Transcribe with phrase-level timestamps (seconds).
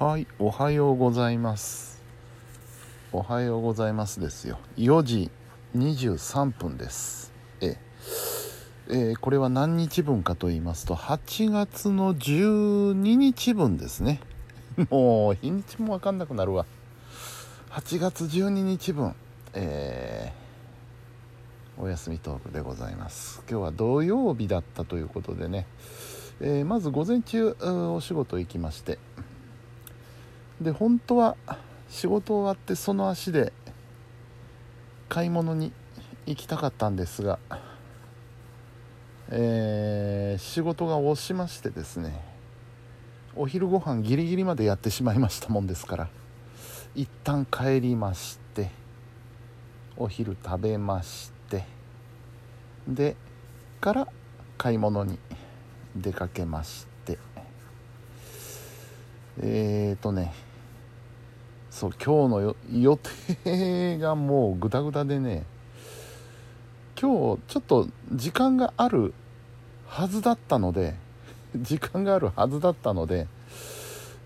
[0.00, 2.00] はい、おはようございます。
[3.12, 4.58] おはようございますですよ。
[4.78, 5.30] 4時
[5.76, 7.34] 23分です。
[7.60, 7.76] え
[8.88, 14.20] えーこれは何日分かと言いますと、8月の12日分ですね。
[14.88, 16.64] もう日にちもわかんなくなるわ。
[17.68, 19.14] 8月12日分、
[19.52, 23.42] えーお休みトークでございます。
[23.50, 25.66] 今日は土曜日だったということでね、
[26.40, 28.98] えーまず午前中お仕事行きまして、
[30.60, 31.36] で本当は
[31.88, 33.52] 仕事終わってその足で
[35.08, 35.72] 買い物に
[36.26, 37.38] 行きたかったんですが、
[39.30, 42.18] えー仕事が押しましてですね
[43.34, 46.08] お昼ご飯ギリギリまでやってしまいましたもんですから
[46.94, 48.70] 一旦帰りまして
[49.96, 51.64] お昼食べまして
[52.88, 53.16] で
[53.80, 54.08] から
[54.56, 55.18] 買い物に
[55.96, 57.18] 出かけまして
[59.42, 60.32] えーとね
[61.70, 62.96] そう今日の予
[63.44, 65.44] 定がもうグダグダでね
[67.00, 69.14] 今日ちょっと時間がある
[69.86, 70.94] はずだったので
[71.56, 73.26] 時間があるはずだったので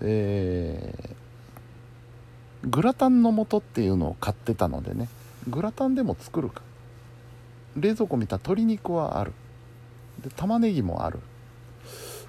[0.00, 1.20] えー
[2.62, 5.08] グラタンの素っていうのを買ってたのでね
[5.48, 6.62] グラタンでも作るか。
[7.76, 9.32] 冷蔵庫見た鶏肉はある。
[10.22, 11.20] で玉ねぎもある。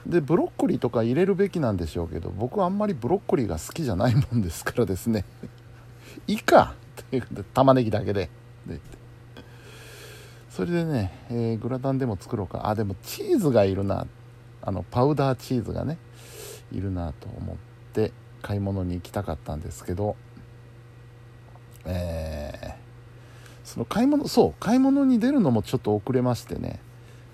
[0.06, 5.26] でブロッコリーとか入れるべきなんでしょうけど僕はあんまりブロッコリーが好きじゃないもんですからですね。
[6.28, 8.30] いいかっていうことで玉ねぎだけで。
[8.66, 8.80] で
[10.50, 12.68] それでね、えーグラタンでも作ろうか。
[12.68, 14.06] あでもチーズがいるな。
[14.64, 15.98] あのパウダーチーズがね
[16.72, 17.56] いるなと思っ
[17.94, 20.16] て買い物に行きたかったんですけど
[21.86, 22.82] えー
[23.64, 26.80] その買い物そう買い物に出るのもちょっと遅れましてね、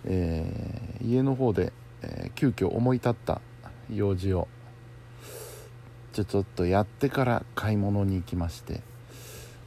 [0.06, 3.42] えー家の方で、えー急遽思い立った
[3.94, 4.48] 用事を
[6.14, 8.82] ちょちょっとやってから買い物に行きまして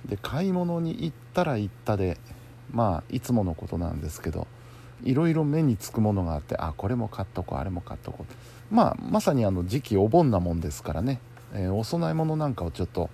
[0.06, 2.18] で買い物に行ったら行ったで
[2.72, 4.46] まあいつものことなんですけど
[5.02, 8.74] いろいろ目につくものがあってあこれも買っとこうあれも買っとこう。
[8.74, 11.20] まあまさにあの時期お盆なもんですからね、
[11.52, 13.10] えーお供え物なんかをちょっと、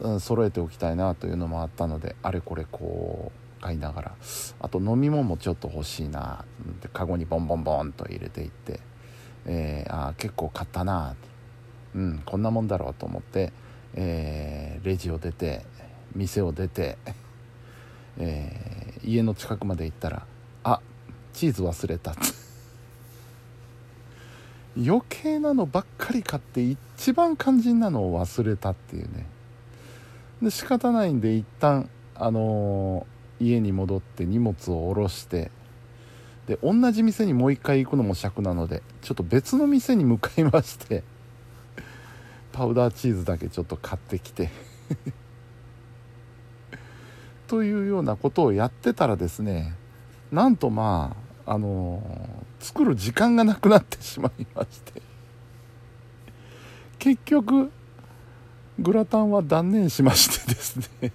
[0.00, 4.14] うん、揃えておきたいなというのもあったのであれこれこう買いながら。
[4.60, 6.88] あと飲み物もちょっと欲しいなって。
[6.88, 8.80] カゴにボンボンボンと入れていって、
[9.46, 11.16] えーあ結構買ったな
[11.94, 13.54] うんこんなもんだろうと思って、
[13.94, 15.64] えーレジを出て
[16.14, 16.98] 店を出て、
[18.18, 20.26] えー家の近くまで行ったら
[20.62, 20.80] あ
[21.32, 22.20] チーズ忘れたって。
[24.76, 29.26] 余計なのばっかり買って一番肝心なのを忘れたっていうね。
[30.42, 33.06] で仕方ないんで一旦あの
[33.46, 35.50] 家に戻って荷物を下ろして
[36.46, 41.02] で同じ店にもう一回行くのも尺なのでちょっと別の店に向かいまして
[42.52, 44.50] パウダーチーズだけちょっと買ってきて
[47.48, 49.74] というようなことをやってたらですね
[50.30, 51.16] なんとま
[51.46, 55.02] ああのー作る時間がなくなってしまいまして
[56.98, 57.70] 結局
[58.78, 61.12] グラタンは断念しましてですね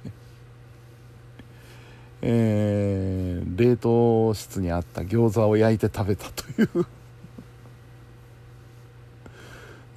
[2.21, 6.85] えー冷凍室にあった餃子を焼いて食べたという。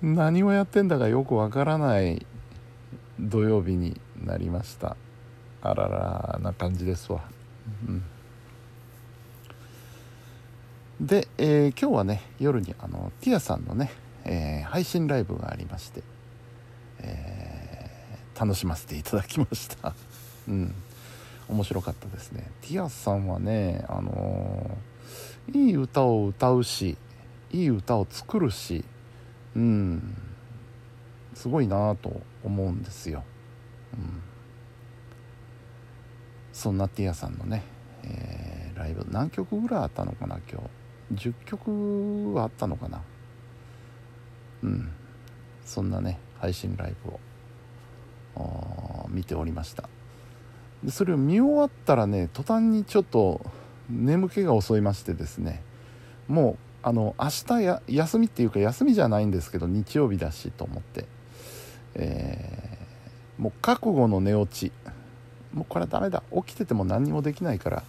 [0.15, 2.27] 何をやってんだかよくわからない
[3.21, 4.97] 土曜日になりました。
[5.62, 7.22] あららな感じですわ、
[7.88, 8.03] うん、
[11.00, 13.93] で、えー今日はね夜にあのティアさんのね、
[14.25, 16.03] えー配信ライブがありまして、
[16.99, 19.94] えー楽しませていただきました。
[20.49, 20.75] うん。
[21.52, 22.50] 面白かったですね。
[22.62, 26.96] ティアさんはねあのーいい歌を歌うし
[27.50, 28.84] いい歌を作るし
[29.56, 30.16] うん
[31.34, 33.24] すごいなと思うんですよ、
[33.92, 34.22] うん、
[36.52, 37.64] そんなティアさんのね、
[38.04, 38.52] えー
[38.82, 40.60] ライブ何曲ぐらいあったのかな今
[41.14, 41.28] 日。
[41.28, 43.02] 10曲はあったのかな。
[44.62, 44.92] うん。
[45.64, 49.88] そんなね配信ライブを見ておりました。
[50.84, 53.44] でそれを見終わったらね途端にちょっと
[53.88, 55.62] 眠気が襲いましてですね。
[56.29, 61.06] もうあの明日や休みっていうか休みじゃないんですけど日曜日だしと思って、
[61.94, 62.82] えー
[63.38, 64.70] もう覚悟の寝落ち。
[65.52, 66.23] もうこれはダメだ。
[66.32, 67.82] 起きてても何にもできないから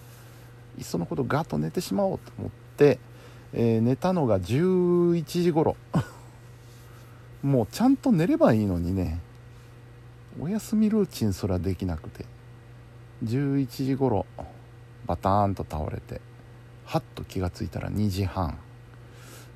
[0.79, 2.97] いっそのことガッと寝てしまおうと思って、
[3.53, 5.75] えー寝たのが11時頃。
[7.43, 9.19] もうちゃんと寝ればいいのにね。
[10.39, 12.25] お休みルーチンすらできなくて。
[13.23, 14.25] 11時頃
[15.05, 16.21] バターンと倒れて
[16.85, 18.57] はっと気がついたら2時半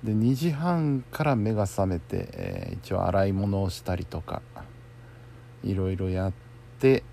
[0.03, 4.41] で2時半から目が覚めて、えー、一応洗い物をしたりとか
[5.63, 6.33] いろいろやっ
[6.79, 7.03] て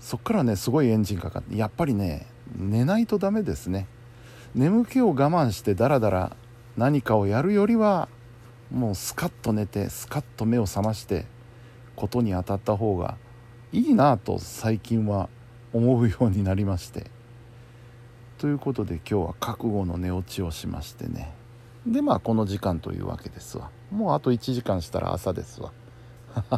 [0.00, 2.26] そっからねすごいエンジンかかってやっぱりね
[2.56, 3.86] 寝ないとダメですね。
[4.54, 6.36] 眠気を我慢してダラダラ
[6.76, 8.08] 何かをやるよりは
[8.72, 11.26] もうスカッと寝てスカッと目を覚まして
[11.96, 13.16] ことに当たった方が
[13.72, 15.28] いいなと最近は
[15.72, 17.10] 思うようになりまして。
[18.38, 21.34] ということで今日は覚悟の寝落ちをしましてね。
[21.86, 23.70] でまあこの時間というわけですわ。
[23.90, 25.72] もうあと1時間したら朝ですわ。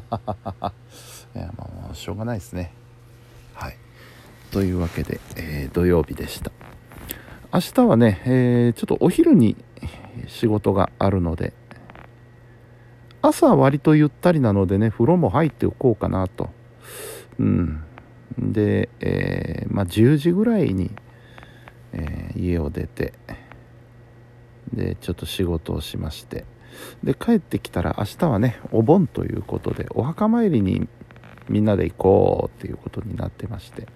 [1.34, 2.72] いやまあしょうがないですね。
[3.54, 3.76] はい。
[4.52, 6.52] というわけで、えー、土曜日でした。
[7.52, 9.56] 明日はね、えー、ちょっとお昼に
[10.28, 11.52] 仕事があるので
[13.22, 16.50] 朝は割とゆったりなのでね風呂も入っておこうかなと。
[17.38, 17.82] うん。
[18.38, 20.90] で、えー、まあ、10時ぐらいに、
[21.92, 23.12] えー、家を出て
[24.72, 26.44] でちょっと仕事をしまして
[27.02, 30.88] で帰ってきたら明日はねお盆ということでお墓参りに
[31.48, 33.88] みんなで行こうっていうことになってまして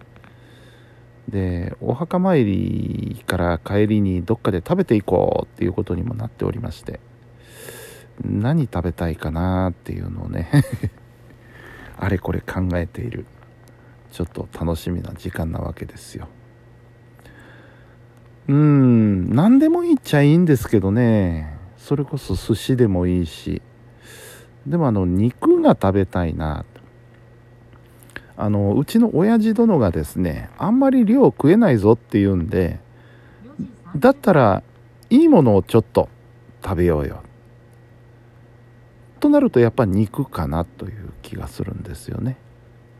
[1.29, 7.01] でお墓参りから帰りにどっかで食べていこうっていうことにもなっておりまして
[8.23, 10.51] 何食べたいかなっていうのをね
[11.99, 13.27] あれこれ考えている。
[14.13, 16.29] ちょっと楽しみな時間なわけですよ。
[18.47, 21.59] うん何でもいいっちゃいいんですけどね。
[21.79, 23.61] それこそ寿司でもいいし。
[24.67, 26.65] でもあの肉が食べたいな。
[28.37, 32.81] あのうちの親父殿がですねあんまり量食えないぞっていうんで
[33.97, 34.63] だったら
[35.11, 36.09] いいものをちょっと
[36.63, 37.24] 食べようよ。
[39.25, 42.37] となるとやっぱ肉かなという気がするんですよね。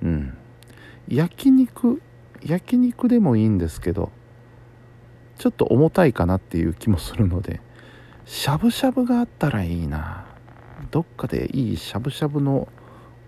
[0.03, 0.35] うん。
[1.07, 2.01] 焼肉
[2.43, 4.11] 焼肉でもいいんですけど
[5.37, 7.61] ちょっと重たいかなっていう気もするので
[8.25, 10.25] しゃぶしゃぶがあったらいいな。
[10.91, 12.69] どっかでいいしゃぶしゃぶの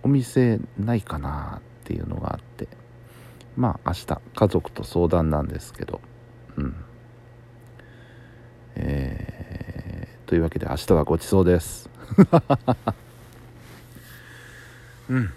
[0.03, 2.67] お店ないかなっていうのがあって。
[3.59, 6.01] まあ明日家族と相談なんですけど。
[6.57, 6.75] うん。
[8.77, 11.95] えー、というわけで明日はごちそうです。
[15.09, 15.31] うん。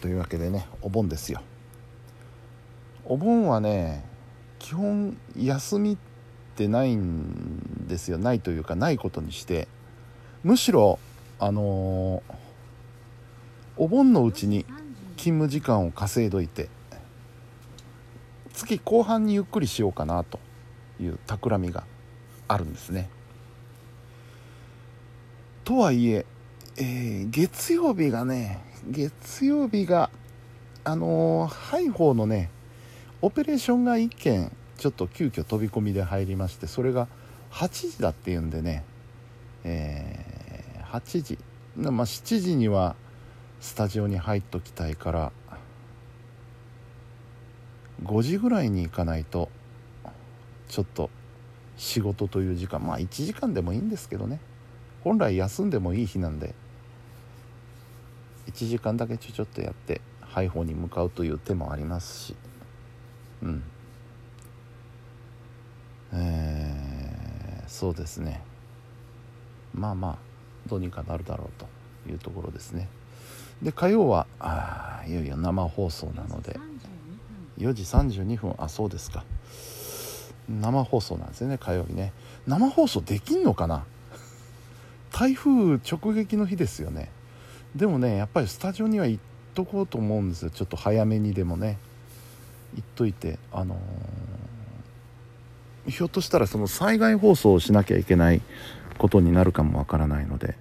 [0.00, 1.42] というわけでねお盆ですよ。
[3.04, 4.04] お盆はね
[4.58, 5.96] 基本休みっ
[6.56, 8.18] てないんですよ。
[8.18, 9.68] ないというかないことにして。
[10.44, 10.98] むしろ
[11.40, 12.34] あのー、
[13.76, 14.64] お盆のうちに
[15.16, 16.68] 勤務時間を稼いどいて
[18.52, 20.38] 月後半にゆっくりしようかなと
[21.00, 21.84] いう企みが
[22.48, 23.08] あるんですね。
[25.68, 26.24] とはいえ
[26.78, 30.08] えー、月曜日がね月曜日が
[30.82, 32.48] あのー、ハイホーのね
[33.20, 37.06] オペレーションが1件ちょっと急遽飛び込みで入りましてそれが
[37.50, 38.82] 8時だっていうんでね、
[39.62, 41.38] えー、8時、
[41.76, 42.96] まあ、7時には
[43.60, 45.32] スタジオに入っときたいから
[48.04, 49.50] 5時ぐらいに行かないと
[50.70, 51.10] ちょっと
[51.76, 54.40] 仕事という時間まあ1時間でもいいんですけどね。
[55.04, 56.54] 本来休んでもいい日なんで
[58.48, 62.36] 1時間だけちょちょっとやってハイホーに向かうという手もありますし。
[63.42, 63.62] うん。
[66.12, 68.42] えー、そうですね。
[69.74, 70.18] まあまあ
[70.68, 71.48] どうにかなるだろう
[72.06, 72.88] というところですね。
[73.62, 76.58] で火曜はあいよいよ生放送なので
[77.58, 78.54] 4時32分。
[78.58, 79.24] あそうですか。
[80.48, 82.12] 生放送なんですよね火曜日ね。
[82.46, 83.84] 生放送できんのかな？
[85.18, 87.10] 台風直撃の日ですよね。
[87.74, 89.22] でもねやっぱりスタジオには行っ
[89.52, 90.50] とこうと思うんですよ。
[90.50, 91.78] ちょっと早めにでもね。
[92.76, 98.42] 行っといてあのー、ひょっとしたらその災害放送をしなきゃいけない
[98.98, 100.54] ことになるかもわからないので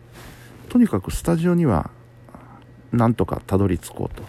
[0.69, 1.91] とにかくスタジオには
[2.91, 4.23] なんとかたどり着こうと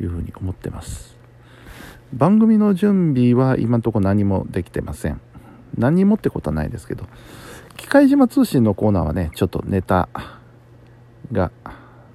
[0.00, 1.16] いうふうに思ってます。
[2.12, 5.20] 番組の準備は今のとこ何もできてません。
[5.76, 7.06] 何もってことはないですけど
[7.76, 10.08] 機械島通信のコーナーはねちょっとネタ
[11.32, 11.50] が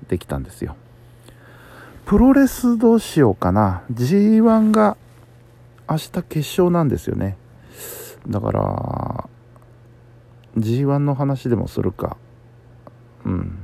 [0.07, 0.75] できたんですよ。
[2.05, 3.83] プロレスどうしようかな。
[3.91, 4.95] G1 が
[5.89, 7.37] 明日決勝なんですよね。
[8.27, 9.29] だから
[10.57, 12.17] G1 の話でもするか。
[13.25, 13.59] うん。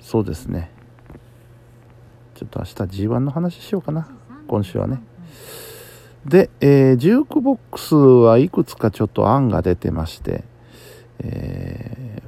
[0.00, 0.70] そうですね。
[2.34, 2.72] ちょっと明日
[3.06, 4.08] G1 の話しようかな。
[4.46, 5.00] 今週はね。
[6.28, 10.44] で、えー、ジュークボックスはいくつかちょっと案が出てまして、
[11.20, 12.22] え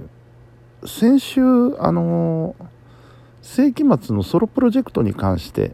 [0.83, 1.42] ー、先週
[1.78, 2.64] あのー、
[3.42, 5.73] 世紀末のソロプロジェクトに関して、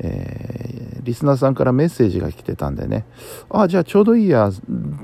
[0.00, 3.06] えー、リスナーさんからメッセージが来てたんでね
[3.48, 4.50] ああじゃあちょうどいいや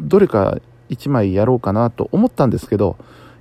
[0.00, 0.58] どれか
[0.90, 2.96] 1枚やろうかなと思ったんですけど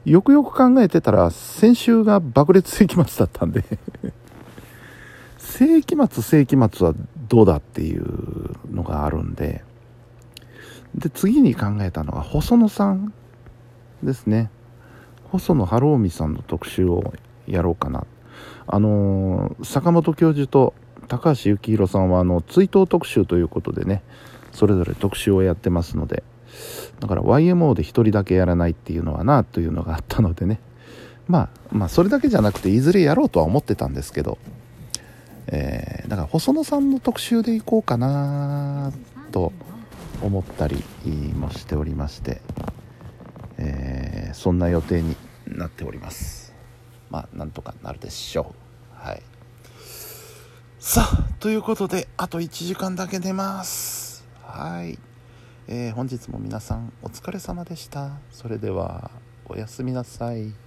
[0.05, 3.63] よくよく考えてたら先週が爆裂世紀末だったんで。
[5.37, 6.93] 世紀末世紀末は
[7.27, 9.63] どうだっていうのがあるんで。
[10.95, 13.13] で次に考えたのが細野さん
[14.03, 14.49] ですね。
[15.31, 17.13] 細野晴臣さんの特集を
[17.47, 18.05] やろうかな。
[18.67, 20.73] あのー、坂本教授と
[21.07, 24.01] 高橋幸宏さんはあの追悼特集ということでね
[24.51, 26.23] それぞれ特集をやってますので。
[26.99, 30.59] だから YMO で1人だけやらないっていうのはなというのがあったのでね。
[31.27, 34.37] まあまあそれだけじゃなくていずれやろうとは思ってたんですけど、
[35.47, 38.91] えー、だから細野さんの特集でいこうかな
[39.31, 39.53] と
[40.21, 40.83] 思ったり
[41.35, 42.41] もしておりまして、
[43.57, 45.15] えー、そんな予定に
[45.47, 46.53] なっております。
[47.09, 48.53] まあなんとかなるでしょ
[49.03, 49.07] う。
[49.07, 49.21] はい。
[50.79, 54.25] さあということであと1時間だけ寝ます。
[54.41, 54.97] はい。
[55.67, 58.17] えー、本日も皆さんお疲れ様でした。
[58.31, 59.11] それでは
[59.47, 60.64] おやすみなさい。